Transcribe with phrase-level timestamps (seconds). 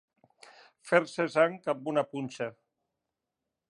[0.93, 2.53] Fer-se sang amb una punxa.